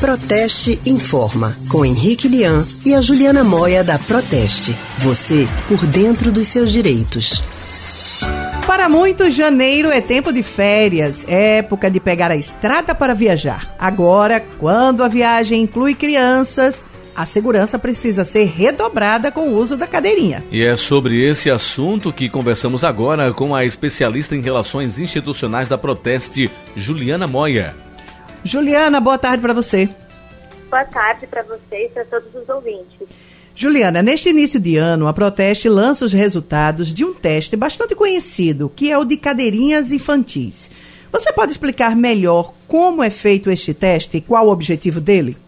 Proteste 0.00 0.80
Informa, 0.84 1.56
com 1.68 1.84
Henrique 1.84 2.28
Lian 2.28 2.64
e 2.84 2.94
a 2.94 3.00
Juliana 3.00 3.42
Moia 3.42 3.82
da 3.82 3.98
Proteste. 3.98 4.76
Você 4.98 5.46
por 5.68 5.84
dentro 5.86 6.30
dos 6.30 6.48
seus 6.48 6.70
direitos. 6.72 7.42
Para 8.66 8.88
muitos, 8.88 9.34
janeiro 9.34 9.90
é 9.90 10.00
tempo 10.00 10.32
de 10.32 10.42
férias, 10.42 11.24
época 11.28 11.90
de 11.90 12.00
pegar 12.00 12.30
a 12.30 12.36
estrada 12.36 12.94
para 12.94 13.14
viajar. 13.14 13.74
Agora, 13.78 14.44
quando 14.58 15.02
a 15.02 15.08
viagem 15.08 15.62
inclui 15.62 15.94
crianças, 15.94 16.84
a 17.14 17.24
segurança 17.24 17.78
precisa 17.78 18.24
ser 18.24 18.44
redobrada 18.46 19.30
com 19.30 19.48
o 19.48 19.56
uso 19.56 19.76
da 19.76 19.86
cadeirinha. 19.86 20.44
E 20.50 20.62
é 20.62 20.76
sobre 20.76 21.22
esse 21.22 21.50
assunto 21.50 22.12
que 22.12 22.28
conversamos 22.28 22.82
agora 22.82 23.32
com 23.32 23.54
a 23.54 23.64
especialista 23.64 24.34
em 24.34 24.40
relações 24.40 24.98
institucionais 24.98 25.68
da 25.68 25.78
Proteste, 25.78 26.50
Juliana 26.76 27.26
Moia. 27.26 27.83
Juliana, 28.44 29.00
boa 29.00 29.16
tarde 29.16 29.40
para 29.40 29.54
você. 29.54 29.88
Boa 30.68 30.84
tarde 30.84 31.26
para 31.26 31.42
você 31.42 31.86
e 31.86 31.88
para 31.88 32.04
todos 32.04 32.28
os 32.34 32.46
ouvintes. 32.46 33.08
Juliana, 33.56 34.02
neste 34.02 34.28
início 34.28 34.60
de 34.60 34.76
ano, 34.76 35.06
a 35.06 35.14
Proteste 35.14 35.66
lança 35.68 36.04
os 36.04 36.12
resultados 36.12 36.92
de 36.92 37.04
um 37.04 37.14
teste 37.14 37.56
bastante 37.56 37.94
conhecido, 37.94 38.68
que 38.68 38.92
é 38.92 38.98
o 38.98 39.04
de 39.04 39.16
cadeirinhas 39.16 39.92
infantis. 39.92 40.70
Você 41.10 41.32
pode 41.32 41.52
explicar 41.52 41.96
melhor 41.96 42.52
como 42.68 43.02
é 43.02 43.08
feito 43.08 43.50
este 43.50 43.72
teste 43.72 44.18
e 44.18 44.20
qual 44.20 44.46
o 44.46 44.50
objetivo 44.50 45.00
dele? 45.00 45.38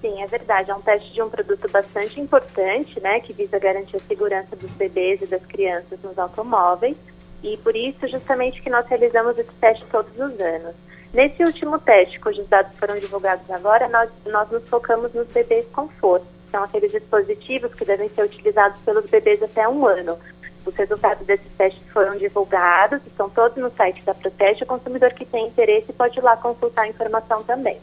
Sim, 0.00 0.22
é 0.22 0.26
verdade. 0.26 0.70
É 0.70 0.74
um 0.74 0.80
teste 0.80 1.12
de 1.12 1.20
um 1.20 1.28
produto 1.28 1.68
bastante 1.68 2.18
importante, 2.18 2.98
né, 3.00 3.20
que 3.20 3.32
visa 3.32 3.58
garantir 3.58 3.96
a 3.96 4.06
segurança 4.08 4.56
dos 4.56 4.70
bebês 4.70 5.20
e 5.20 5.26
das 5.26 5.44
crianças 5.44 5.98
nos 6.02 6.18
automóveis. 6.18 6.96
E 7.42 7.58
por 7.58 7.76
isso, 7.76 8.06
justamente, 8.08 8.62
que 8.62 8.70
nós 8.70 8.86
realizamos 8.86 9.36
esse 9.36 9.52
teste 9.60 9.84
todos 9.90 10.12
os 10.14 10.40
anos. 10.40 10.74
Nesse 11.14 11.44
último 11.44 11.78
teste, 11.78 12.18
cujos 12.18 12.46
dados 12.48 12.76
foram 12.76 12.98
divulgados 12.98 13.48
agora, 13.48 13.88
nós, 13.88 14.10
nós 14.26 14.50
nos 14.50 14.68
focamos 14.68 15.14
nos 15.14 15.28
bebês 15.28 15.64
com 15.72 15.88
força. 15.88 16.26
São 16.50 16.64
aqueles 16.64 16.90
dispositivos 16.90 17.72
que 17.72 17.84
devem 17.84 18.08
ser 18.08 18.24
utilizados 18.24 18.80
pelos 18.80 19.08
bebês 19.08 19.40
até 19.40 19.68
um 19.68 19.86
ano. 19.86 20.18
Os 20.66 20.74
resultados 20.74 21.24
desses 21.24 21.46
testes 21.56 21.82
foram 21.92 22.18
divulgados, 22.18 23.00
estão 23.06 23.30
todos 23.30 23.56
no 23.58 23.70
site 23.76 24.02
da 24.04 24.12
Proteste. 24.12 24.64
O 24.64 24.66
consumidor 24.66 25.12
que 25.12 25.24
tem 25.24 25.46
interesse 25.46 25.92
pode 25.92 26.18
ir 26.18 26.22
lá 26.22 26.36
consultar 26.36 26.82
a 26.82 26.88
informação 26.88 27.44
também. 27.44 27.78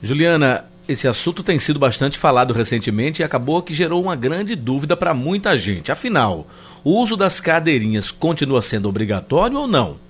Juliana, 0.00 0.66
esse 0.88 1.08
assunto 1.08 1.42
tem 1.42 1.58
sido 1.58 1.78
bastante 1.78 2.18
falado 2.18 2.52
recentemente 2.54 3.20
e 3.20 3.24
acabou 3.24 3.62
que 3.62 3.74
gerou 3.74 4.00
uma 4.00 4.14
grande 4.14 4.54
dúvida 4.54 4.96
para 4.96 5.12
muita 5.12 5.58
gente. 5.58 5.90
Afinal, 5.90 6.46
o 6.84 6.90
uso 7.00 7.16
das 7.16 7.40
cadeirinhas 7.40 8.12
continua 8.12 8.62
sendo 8.62 8.88
obrigatório 8.88 9.58
ou 9.58 9.66
não? 9.66 10.09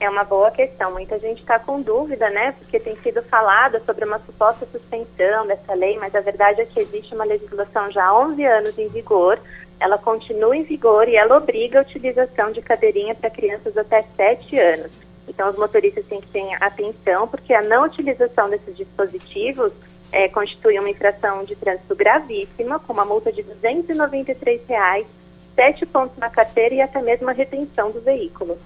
É 0.00 0.08
uma 0.08 0.22
boa 0.22 0.50
questão. 0.50 0.92
Muita 0.92 1.18
gente 1.18 1.40
está 1.40 1.58
com 1.58 1.80
dúvida, 1.80 2.30
né? 2.30 2.52
Porque 2.52 2.78
tem 2.78 2.94
sido 2.96 3.20
falado 3.22 3.84
sobre 3.84 4.04
uma 4.04 4.20
suposta 4.20 4.66
suspensão 4.66 5.46
dessa 5.46 5.74
lei, 5.74 5.98
mas 5.98 6.14
a 6.14 6.20
verdade 6.20 6.60
é 6.60 6.64
que 6.64 6.78
existe 6.78 7.14
uma 7.14 7.24
legislação 7.24 7.90
já 7.90 8.04
há 8.06 8.18
11 8.20 8.44
anos 8.44 8.78
em 8.78 8.88
vigor. 8.88 9.40
Ela 9.80 9.98
continua 9.98 10.56
em 10.56 10.62
vigor 10.62 11.08
e 11.08 11.16
ela 11.16 11.36
obriga 11.36 11.80
a 11.80 11.82
utilização 11.82 12.52
de 12.52 12.62
cadeirinha 12.62 13.14
para 13.14 13.30
crianças 13.30 13.76
até 13.76 14.04
7 14.16 14.58
anos. 14.58 14.92
Então, 15.28 15.50
os 15.50 15.56
motoristas 15.56 16.06
têm 16.06 16.20
que 16.20 16.28
ter 16.28 16.56
atenção, 16.60 17.28
porque 17.28 17.52
a 17.52 17.62
não 17.62 17.84
utilização 17.84 18.48
desses 18.48 18.76
dispositivos 18.76 19.72
é, 20.10 20.28
constitui 20.28 20.78
uma 20.78 20.88
infração 20.88 21.44
de 21.44 21.54
trânsito 21.54 21.94
gravíssima, 21.94 22.78
com 22.78 22.92
uma 22.92 23.04
multa 23.04 23.30
de 23.32 23.42
293 23.42 24.66
reais, 24.66 25.06
sete 25.54 25.84
pontos 25.84 26.16
na 26.16 26.30
carteira 26.30 26.74
e 26.74 26.80
até 26.80 27.02
mesmo 27.02 27.28
a 27.28 27.32
retenção 27.32 27.90
do 27.90 28.00
veículo. 28.00 28.58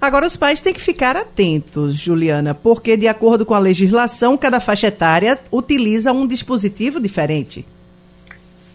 Agora, 0.00 0.26
os 0.26 0.36
pais 0.36 0.60
têm 0.60 0.72
que 0.72 0.80
ficar 0.80 1.16
atentos, 1.16 1.94
Juliana, 1.94 2.54
porque, 2.54 2.96
de 2.96 3.08
acordo 3.08 3.44
com 3.44 3.54
a 3.54 3.58
legislação, 3.58 4.38
cada 4.38 4.60
faixa 4.60 4.86
etária 4.86 5.38
utiliza 5.50 6.12
um 6.12 6.26
dispositivo 6.26 7.00
diferente. 7.00 7.66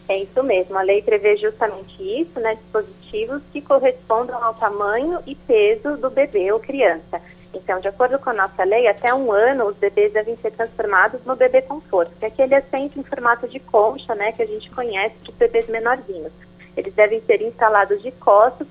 É 0.10 0.22
isso 0.22 0.44
mesmo. 0.44 0.78
A 0.78 0.82
lei 0.82 1.02
prevê 1.02 1.38
justamente 1.38 1.96
isso, 2.02 2.38
né? 2.42 2.56
Dispositivos 2.56 3.42
que 3.54 3.62
correspondam 3.62 4.44
ao 4.44 4.54
tamanho 4.54 5.20
e 5.26 5.34
peso 5.34 5.96
do 5.96 6.10
bebê 6.10 6.52
ou 6.52 6.60
criança. 6.60 7.22
Então, 7.54 7.80
de 7.80 7.88
acordo 7.88 8.20
com 8.20 8.32
a 8.32 8.34
nossa 8.34 8.64
lei, 8.66 8.88
até 8.88 9.14
um 9.14 9.32
ano 9.32 9.66
os 9.68 9.78
bebês 9.78 10.12
devem 10.12 10.36
ser 10.38 10.52
transformados 10.52 11.22
no 11.26 11.36
bebê 11.36 11.62
conforto, 11.62 12.12
que 12.20 12.26
é 12.26 12.28
aquele 12.28 12.56
assento 12.56 13.00
em 13.00 13.04
formato 13.04 13.48
de 13.48 13.60
concha, 13.60 14.14
né? 14.14 14.34
Que 14.34 14.44
a 14.44 14.48
gente 14.48 14.70
conhece 14.72 15.16
para 15.24 15.32
os 15.32 15.38
bebês 15.38 15.68
menorzinhos. 15.68 16.34
Eles 16.76 16.94
devem 16.94 17.22
ser 17.22 17.42
instalados 17.42 18.02
de 18.02 18.12
costas 18.12 18.68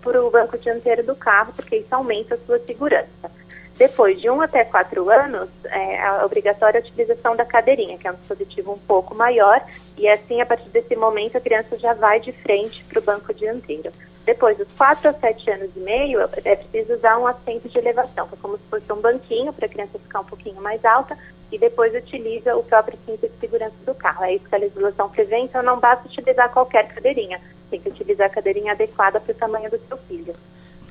para 0.00 0.24
o 0.24 0.30
banco, 0.30 0.58
dianteiro 0.58 1.02
do 1.02 1.14
carro, 1.14 1.52
porque 1.54 1.76
isso 1.76 1.94
aumenta 1.94 2.34
a 2.34 2.38
sua 2.38 2.58
segurança. 2.60 3.30
Depois 3.76 4.20
de 4.20 4.28
um 4.30 4.40
até 4.40 4.64
quatro 4.64 5.10
anos, 5.10 5.48
é 5.64 6.02
a 6.02 6.24
obrigatória 6.24 6.80
utilização 6.80 7.34
da 7.34 7.44
cadeirinha, 7.44 7.98
que 7.98 8.06
é 8.06 8.12
um 8.12 8.16
dispositivo 8.16 8.72
um 8.72 8.78
pouco 8.78 9.14
maior, 9.14 9.60
e 9.96 10.06
assim, 10.08 10.40
a 10.40 10.46
partir 10.46 10.68
desse 10.68 10.94
momento, 10.94 11.36
a 11.36 11.40
criança 11.40 11.78
já 11.78 11.94
vai 11.94 12.20
de 12.20 12.32
frente 12.32 12.84
para 12.84 13.00
o 13.00 13.02
banco 13.02 13.32
dianteiro. 13.34 13.90
Depois 14.24 14.56
dos 14.56 14.68
4 14.76 15.08
a 15.08 15.12
7 15.12 15.50
anos 15.50 15.70
e 15.74 15.80
meio, 15.80 16.20
é 16.20 16.56
preciso 16.56 16.94
usar 16.94 17.18
um 17.18 17.26
assento 17.26 17.68
de 17.68 17.76
elevação, 17.76 18.28
que 18.28 18.34
é 18.34 18.38
como 18.40 18.56
se 18.56 18.62
fosse 18.70 18.92
um 18.92 19.00
banquinho 19.00 19.52
para 19.52 19.66
a 19.66 19.68
criança 19.68 19.98
ficar 19.98 20.20
um 20.20 20.24
pouquinho 20.24 20.60
mais 20.62 20.84
alta, 20.84 21.18
e 21.50 21.58
depois 21.58 21.94
utiliza 21.94 22.56
o 22.56 22.62
próprio 22.62 22.98
cinto 23.04 23.28
de 23.28 23.36
segurança 23.40 23.74
do 23.84 23.94
carro. 23.94 24.24
É 24.24 24.34
isso 24.34 24.44
que 24.48 24.54
a 24.54 24.58
legislação 24.58 25.10
prevê, 25.10 25.38
então 25.38 25.62
não 25.62 25.80
basta 25.80 26.06
utilizar 26.06 26.50
qualquer 26.50 26.88
cadeirinha, 26.88 27.40
tem 27.70 27.80
que 27.80 27.88
utilizar 27.88 28.28
a 28.28 28.30
cadeirinha 28.30 28.72
adequada 28.72 29.20
para 29.20 29.32
o 29.32 29.34
tamanho 29.34 29.70
do 29.70 29.78
seu 29.88 29.96
filho. 30.08 30.34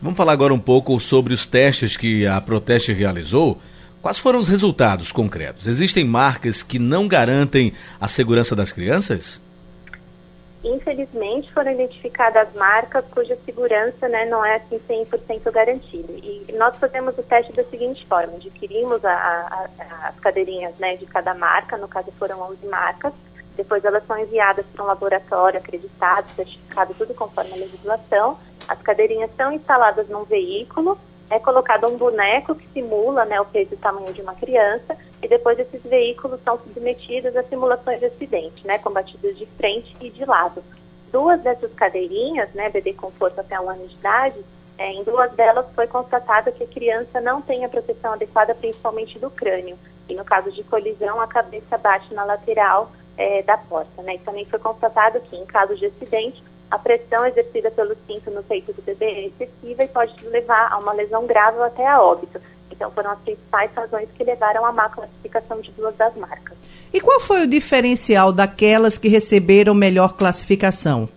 Vamos 0.02 0.18
falar 0.18 0.34
agora 0.34 0.54
um 0.54 0.60
pouco 0.60 1.00
sobre 1.00 1.34
os 1.34 1.46
testes 1.46 1.96
que 1.96 2.28
a 2.28 2.42
Proteste 2.42 2.92
realizou. 2.92 3.60
Quais 4.02 4.18
foram 4.18 4.40
os 4.40 4.50
resultados 4.50 5.12
concretos? 5.12 5.68
Existem 5.68 6.04
marcas 6.04 6.64
que 6.64 6.80
não 6.80 7.08
garantem 7.08 7.72
a 8.00 8.08
segurança 8.08 8.56
das 8.56 8.74
crianças? 8.74 9.40
Infelizmente, 10.64 11.52
foram 11.54 11.72
identificadas 11.72 12.54
marcas 12.54 13.04
cuja 13.12 13.36
segurança 13.46 14.08
né, 14.08 14.26
não 14.26 14.46
é 14.46 14.58
assim 14.58 14.80
100% 14.88 15.52
garantida. 15.52 16.14
E 16.14 16.54
nós 16.56 16.78
fazemos 16.78 17.18
o 17.18 17.24
teste 17.24 17.52
da 17.54 17.64
seguinte 17.64 18.06
forma: 18.06 18.36
adquirimos 18.36 19.04
a, 19.04 19.12
a, 19.12 19.70
a, 19.80 20.08
as 20.10 20.20
cadeirinhas 20.20 20.78
né, 20.78 20.98
de 20.98 21.08
cada 21.08 21.34
marca, 21.34 21.78
no 21.78 21.88
caso 21.88 22.12
foram 22.20 22.42
11 22.52 22.68
marcas, 22.68 23.14
depois 23.58 23.84
elas 23.84 24.06
são 24.06 24.18
enviadas 24.20 24.66
para 24.72 24.84
um 24.84 24.88
laboratório 24.88 25.60
acreditado, 25.60 26.30
certificado, 26.36 26.94
tudo 26.94 27.14
conforme 27.16 27.54
a 27.54 27.58
legislação. 27.58 28.38
As 28.68 28.80
cadeirinhas 28.82 29.32
são 29.36 29.52
instaladas 29.52 30.08
num 30.10 30.24
veículo 30.24 30.98
é 31.32 31.40
colocado 31.40 31.88
um 31.88 31.98
boneco 31.98 32.54
que 32.54 32.68
simula 32.74 33.24
né, 33.24 33.40
o 33.40 33.46
peso 33.46 33.72
e 33.72 33.76
o 33.76 33.80
tamanho 33.80 34.14
de 34.14 34.22
uma 34.22 34.36
criança 34.36 34.98
e 35.24 35.28
depois 35.28 35.58
esses 35.58 35.82
veículos 35.84 36.42
são 36.44 36.58
submetidos 36.58 37.36
a 37.36 37.44
simulações 37.44 38.00
de 38.00 38.06
acidente, 38.06 38.68
né, 38.68 38.78
combatidos 38.78 39.38
de 39.38 39.46
frente 39.58 39.96
e 40.02 40.10
de 40.10 40.26
lado. 40.26 40.62
Duas 41.10 41.42
dessas 41.42 41.74
cadeirinhas, 41.74 42.54
né, 42.54 42.70
bebê 42.70 42.94
com 42.94 43.10
força 43.12 43.42
até 43.42 43.60
um 43.60 43.70
ano 43.70 43.88
de 43.88 43.96
idade, 43.96 44.44
é, 44.78 44.92
em 44.92 45.04
duas 45.04 45.32
delas 45.34 45.66
foi 45.74 45.88
constatado 45.88 46.52
que 46.52 46.64
a 46.64 46.68
criança 46.68 47.22
não 47.22 47.42
tem 47.42 47.64
a 47.64 47.70
proteção 47.70 48.14
adequada, 48.14 48.56
principalmente 48.56 49.18
do 49.20 49.30
crânio. 49.30 49.78
E 50.10 50.16
no 50.16 50.26
caso 50.26 50.52
de 50.52 50.64
colisão, 50.64 51.22
a 51.22 51.28
cabeça 51.28 51.78
bate 51.78 52.14
na 52.14 52.24
lateral 52.24 52.92
é, 53.18 53.44
da 53.44 53.58
porta. 53.58 54.02
Né? 54.02 54.16
E 54.16 54.20
também 54.20 54.44
foi 54.46 54.60
constatado 54.60 55.22
que, 55.22 55.36
em 55.36 55.46
caso 55.46 55.76
de 55.76 55.86
acidente, 55.86 56.44
a 56.72 56.80
pressão 56.80 57.26
exercida 57.26 57.70
pelo 57.70 57.96
cinto 58.08 58.32
no 58.32 58.42
peito 58.42 58.72
do 58.72 58.82
bebê 58.82 59.06
é 59.06 59.28
excessiva 59.28 59.84
e 59.84 59.88
pode 59.90 60.14
levar 60.28 60.72
a 60.72 60.78
uma 60.78 60.94
lesão 60.94 61.28
grave 61.28 61.58
ou 61.58 61.66
até 61.66 61.86
a 61.86 62.02
óbito. 62.02 62.40
Então, 62.72 62.90
foram 62.92 63.12
as 63.12 63.20
principais 63.20 63.70
razões 63.76 64.08
que 64.16 64.24
levaram 64.24 64.66
à 64.66 64.72
má 64.72 64.88
classificação 64.88 65.60
de 65.60 65.70
duas 65.72 65.94
das 65.98 66.16
marcas. 66.16 66.58
E 66.94 67.02
qual 67.02 67.20
foi 67.20 67.44
o 67.44 67.48
diferencial 67.48 68.32
daquelas 68.32 68.98
que 68.98 69.10
receberam 69.10 69.74
melhor 69.74 70.14
classificação? 70.14 71.10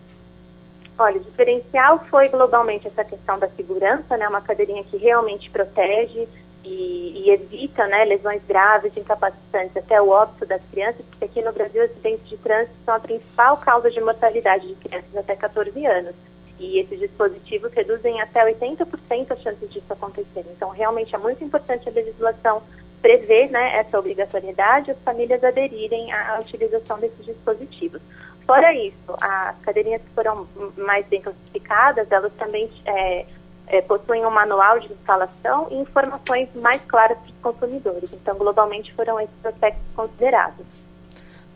Olha, 0.98 1.16
o 1.16 1.24
diferencial 1.24 2.04
foi 2.10 2.28
globalmente 2.28 2.88
essa 2.88 3.04
questão 3.04 3.38
da 3.38 3.48
segurança, 3.48 4.16
né? 4.16 4.28
Uma 4.28 4.40
cadeirinha 4.40 4.84
que 4.84 4.96
realmente 4.96 5.50
protege, 5.50 6.28
e, 6.64 7.24
e, 7.24 7.30
evita 7.30 7.86
né, 7.86 8.04
lesões 8.04 8.42
graves, 8.48 8.96
incapacitantes, 8.96 9.76
até 9.76 10.00
o 10.00 10.08
óbito 10.08 10.46
das 10.46 10.62
crianças, 10.70 11.04
porque 11.10 11.24
aqui 11.26 11.42
no 11.42 11.52
Brasil 11.52 11.84
acidentes 11.84 12.28
de 12.28 12.36
trânsito 12.38 12.74
são 12.84 12.94
a 12.94 13.00
principal 13.00 13.56
causa 13.58 13.90
de 13.90 14.00
mortalidade 14.00 14.66
de 14.66 14.74
crianças 14.76 15.16
até 15.16 15.36
14 15.36 15.86
anos. 15.86 16.14
E 16.58 16.78
esses 16.78 16.98
dispositivos 16.98 17.72
reduzem 17.72 18.20
até 18.20 18.44
80% 18.44 19.30
as 19.30 19.42
chances 19.42 19.70
disso 19.70 19.92
acontecer. 19.92 20.44
Então, 20.56 20.70
realmente 20.70 21.14
é 21.14 21.18
muito 21.18 21.42
importante 21.42 21.88
a 21.88 21.92
legislação 21.92 22.62
prever 23.02 23.50
né, 23.50 23.76
essa 23.76 23.98
obrigatoriedade, 23.98 24.90
as 24.90 24.98
famílias 25.00 25.44
aderirem 25.44 26.10
à 26.10 26.38
utilização 26.40 26.98
desses 26.98 27.26
dispositivos. 27.26 28.00
Fora 28.46 28.72
isso, 28.72 29.14
as 29.20 29.58
cadeirinhas 29.60 30.00
que 30.00 30.08
foram 30.14 30.46
mais 30.76 31.06
bem 31.06 31.20
classificadas, 31.20 32.10
elas 32.10 32.32
também 32.34 32.70
é, 32.86 33.26
é, 33.66 33.80
possuem 33.80 34.24
um 34.24 34.30
manual 34.30 34.78
de 34.78 34.92
instalação 34.92 35.68
e 35.70 35.76
informações 35.76 36.48
mais 36.54 36.80
claras 36.86 37.18
para 37.18 37.26
os 37.26 37.54
consumidores. 37.54 38.10
Então, 38.12 38.36
globalmente, 38.36 38.92
foram 38.94 39.20
esses 39.20 39.44
aspectos 39.44 39.82
considerados. 39.94 40.64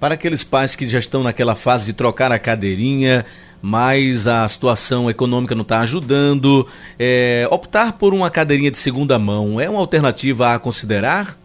Para 0.01 0.15
aqueles 0.15 0.45
pais 0.45 0.77
que 0.77 0.87
já 0.87 0.99
estão 0.99 1.23
naquela 1.23 1.57
fase 1.57 1.87
de 1.87 1.93
trocar 1.93 2.31
a 2.31 2.39
cadeirinha, 2.39 3.27
mas 3.61 4.29
a 4.29 4.47
situação 4.47 5.11
econômica 5.11 5.55
não 5.55 5.63
está 5.63 5.81
ajudando, 5.81 6.67
é, 6.99 7.49
optar 7.51 7.93
por 7.95 8.15
uma 8.15 8.31
cadeirinha 8.31 8.71
de 8.71 8.79
segunda 8.79 9.19
mão 9.19 9.61
é 9.61 9.69
uma 9.69 9.81
alternativa 9.81 10.55
a 10.55 10.59
considerar? 10.59 11.37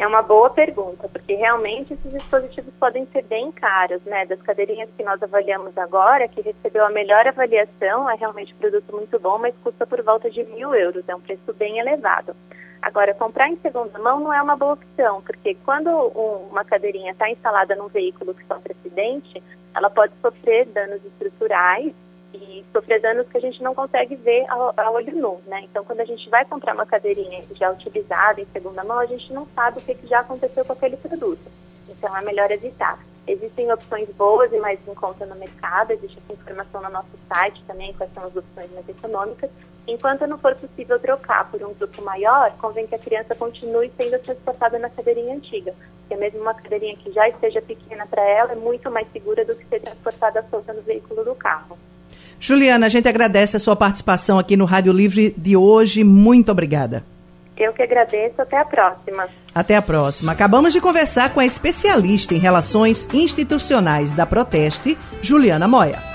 É 0.00 0.06
uma 0.06 0.22
boa 0.22 0.48
pergunta, 0.48 1.10
porque 1.10 1.34
realmente 1.34 1.92
esses 1.92 2.10
dispositivos 2.10 2.72
podem 2.80 3.04
ser 3.12 3.22
bem 3.24 3.52
caros, 3.52 4.02
né? 4.04 4.24
Das 4.24 4.40
cadeirinhas 4.40 4.88
que 4.96 5.04
nós 5.04 5.22
avaliamos 5.22 5.76
agora, 5.76 6.26
que 6.26 6.40
recebeu 6.40 6.86
a 6.86 6.90
melhor 6.90 7.28
avaliação, 7.28 8.08
é 8.08 8.14
realmente 8.14 8.54
um 8.54 8.56
produto 8.56 8.96
muito 8.96 9.20
bom, 9.20 9.36
mas 9.36 9.54
custa 9.62 9.86
por 9.86 10.00
volta 10.00 10.30
de 10.30 10.42
mil 10.44 10.74
euros, 10.74 11.06
é 11.06 11.14
um 11.14 11.20
preço 11.20 11.52
bem 11.52 11.78
elevado. 11.78 12.34
Agora, 12.80 13.12
comprar 13.12 13.50
em 13.50 13.58
segunda 13.58 13.98
mão 13.98 14.20
não 14.20 14.32
é 14.32 14.40
uma 14.40 14.56
boa 14.56 14.72
opção, 14.72 15.20
porque 15.20 15.54
quando 15.66 15.90
um, 15.90 16.48
uma 16.50 16.64
cadeirinha 16.64 17.12
está 17.12 17.28
instalada 17.28 17.76
num 17.76 17.88
veículo 17.88 18.32
que 18.32 18.46
sofre 18.46 18.72
acidente, 18.72 19.42
ela 19.74 19.90
pode 19.90 20.14
sofrer 20.22 20.64
danos 20.64 21.04
estruturais 21.04 21.92
e 22.32 22.64
sofrer 22.72 23.00
danos 23.00 23.28
que 23.28 23.36
a 23.36 23.40
gente 23.40 23.62
não 23.62 23.74
consegue 23.74 24.14
ver 24.16 24.44
a, 24.48 24.90
olho 24.90 25.14
nu, 25.16 25.40
né? 25.46 25.62
Então, 25.64 25.84
quando 25.84 26.00
a 26.00 26.04
gente 26.04 26.28
vai 26.28 26.44
comprar 26.44 26.74
uma 26.74 26.86
cadeirinha 26.86 27.44
já 27.54 27.70
utilizada 27.70 28.40
em 28.40 28.46
segunda 28.46 28.84
mão, 28.84 28.98
a 28.98 29.06
gente 29.06 29.32
não 29.32 29.46
sabe 29.54 29.78
o 29.78 29.82
que, 29.82 29.94
que 29.94 30.06
já 30.06 30.20
aconteceu 30.20 30.64
com 30.64 30.72
aquele 30.72 30.96
produto. 30.96 31.50
Então, 31.88 32.16
é 32.16 32.22
melhor 32.22 32.50
evitar. 32.50 32.98
Existem 33.26 33.70
opções 33.72 34.08
boas 34.10 34.52
e 34.52 34.58
mais 34.58 34.78
em 34.86 34.94
conta 34.94 35.26
no 35.26 35.34
mercado, 35.36 35.92
existe 35.92 36.18
essa 36.18 36.32
informação 36.32 36.82
no 36.82 36.90
nosso 36.90 37.18
site 37.28 37.62
também, 37.66 37.92
quais 37.92 38.12
são 38.12 38.24
as 38.24 38.34
opções 38.34 38.70
mais 38.72 38.88
econômicas. 38.88 39.50
Enquanto 39.86 40.26
não 40.26 40.38
for 40.38 40.54
possível 40.54 40.98
trocar 40.98 41.50
por 41.50 41.62
um 41.62 41.74
grupo 41.74 42.02
maior, 42.02 42.52
convém 42.58 42.86
que 42.86 42.94
a 42.94 42.98
criança 42.98 43.34
continue 43.34 43.92
sendo 43.96 44.18
transportada 44.20 44.78
na 44.78 44.88
cadeirinha 44.88 45.34
antiga, 45.34 45.74
porque 46.00 46.16
mesmo 46.16 46.40
uma 46.40 46.54
cadeirinha 46.54 46.96
que 46.96 47.12
já 47.12 47.28
esteja 47.28 47.60
pequena 47.62 48.06
para 48.06 48.22
ela 48.22 48.52
é 48.52 48.56
muito 48.56 48.90
mais 48.90 49.10
segura 49.12 49.44
do 49.44 49.54
que 49.54 49.64
ser 49.66 49.80
transportada 49.80 50.44
solta 50.50 50.72
no 50.72 50.82
veículo 50.82 51.24
do 51.24 51.34
carro. 51.34 51.78
Juliana, 52.40 52.86
a 52.86 52.88
gente 52.88 53.06
agradece 53.06 53.56
a 53.56 53.60
sua 53.60 53.76
participação 53.76 54.38
aqui 54.38 54.56
no 54.56 54.64
Rádio 54.64 54.92
Livre 54.92 55.34
de 55.36 55.56
hoje. 55.56 56.02
Muito 56.02 56.50
obrigada. 56.50 57.04
Eu 57.54 57.74
que 57.74 57.82
agradeço. 57.82 58.40
Até 58.40 58.56
a 58.56 58.64
próxima. 58.64 59.28
Até 59.54 59.76
a 59.76 59.82
próxima. 59.82 60.32
Acabamos 60.32 60.72
de 60.72 60.80
conversar 60.80 61.34
com 61.34 61.40
a 61.40 61.44
especialista 61.44 62.34
em 62.34 62.38
relações 62.38 63.06
institucionais 63.12 64.14
da 64.14 64.24
Proteste, 64.24 64.96
Juliana 65.20 65.68
Moya. 65.68 66.02